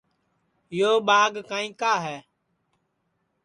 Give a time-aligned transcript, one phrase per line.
[0.79, 2.17] یو ٻاگ کائیں کا ہے